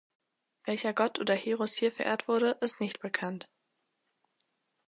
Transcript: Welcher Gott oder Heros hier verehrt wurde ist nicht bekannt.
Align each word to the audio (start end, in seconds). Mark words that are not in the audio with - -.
Welcher 0.65 0.93
Gott 0.95 1.19
oder 1.19 1.35
Heros 1.35 1.75
hier 1.77 1.91
verehrt 1.91 2.27
wurde 2.27 2.57
ist 2.61 2.79
nicht 2.79 3.01
bekannt. 3.01 3.47